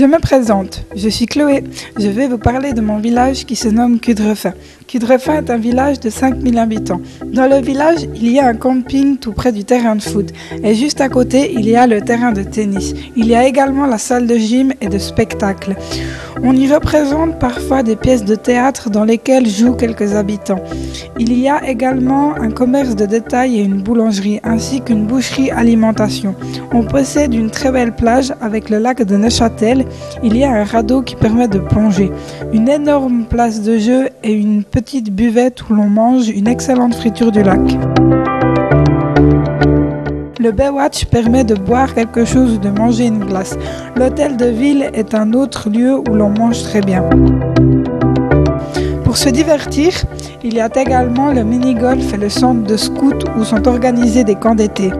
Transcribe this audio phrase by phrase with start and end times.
[0.00, 1.62] Je me présente, je suis Chloé.
[1.98, 4.54] Je vais vous parler de mon village qui se nomme Cudrefin.
[4.90, 7.00] Cudrefin est un village de 5000 habitants.
[7.24, 10.32] Dans le village, il y a un camping tout près du terrain de foot.
[10.64, 12.92] Et juste à côté, il y a le terrain de tennis.
[13.14, 15.76] Il y a également la salle de gym et de spectacle.
[16.42, 20.60] On y représente parfois des pièces de théâtre dans lesquelles jouent quelques habitants.
[21.18, 26.34] Il y a également un commerce de détail et une boulangerie, ainsi qu'une boucherie alimentation.
[26.72, 29.84] On possède une très belle plage avec le lac de Neuchâtel.
[30.24, 32.10] Il y a un radeau qui permet de plonger,
[32.52, 37.30] une énorme place de jeu et une petite buvette où l'on mange une excellente friture
[37.30, 37.60] du lac.
[40.38, 43.58] Le Baywatch permet de boire quelque chose ou de manger une glace.
[43.94, 47.04] L'hôtel de ville est un autre lieu où l'on mange très bien.
[49.04, 49.92] Pour se divertir,
[50.42, 54.34] il y a également le mini-golf et le centre de scout où sont organisés des
[54.34, 54.90] camps d'été.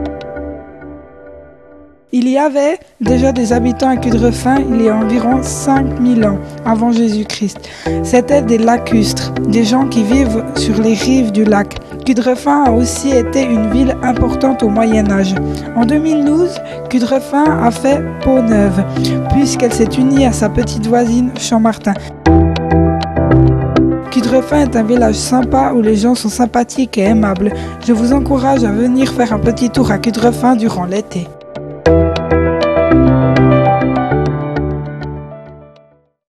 [2.13, 6.91] Il y avait déjà des habitants à Cudrefin il y a environ 5000 ans avant
[6.91, 7.59] Jésus-Christ.
[8.03, 11.77] C'étaient des lacustres, des gens qui vivent sur les rives du lac.
[12.05, 15.37] Cudrefin a aussi été une ville importante au Moyen Âge.
[15.77, 18.83] En 2012, Cudrefin a fait peau neuve,
[19.31, 21.95] puisqu'elle s'est unie à sa petite voisine Champmartin.
[24.11, 27.53] Cudrefin est un village sympa où les gens sont sympathiques et aimables.
[27.87, 31.29] Je vous encourage à venir faire un petit tour à Cudrefin durant l'été.